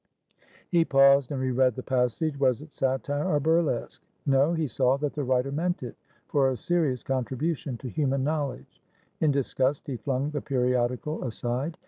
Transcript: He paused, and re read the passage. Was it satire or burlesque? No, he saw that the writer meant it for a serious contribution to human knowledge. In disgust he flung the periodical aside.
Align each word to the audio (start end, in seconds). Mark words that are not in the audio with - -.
He 0.67 0.83
paused, 0.83 1.31
and 1.31 1.39
re 1.39 1.51
read 1.51 1.75
the 1.75 1.83
passage. 1.83 2.39
Was 2.39 2.63
it 2.63 2.71
satire 2.73 3.23
or 3.29 3.39
burlesque? 3.39 4.01
No, 4.25 4.53
he 4.55 4.65
saw 4.65 4.97
that 4.97 5.13
the 5.13 5.23
writer 5.23 5.51
meant 5.51 5.83
it 5.83 5.95
for 6.27 6.49
a 6.49 6.57
serious 6.57 7.03
contribution 7.03 7.77
to 7.77 7.87
human 7.87 8.23
knowledge. 8.23 8.81
In 9.19 9.29
disgust 9.29 9.85
he 9.85 9.97
flung 9.97 10.31
the 10.31 10.41
periodical 10.41 11.23
aside. 11.23 11.77